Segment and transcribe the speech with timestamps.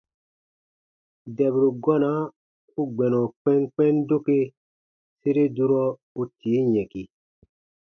[1.35, 2.11] Dɛburu gɔna
[2.79, 4.35] u gbɛnɔ kpɛnkpɛn doke
[5.19, 5.83] sere durɔ
[6.19, 7.03] u tii yɛ̃ki.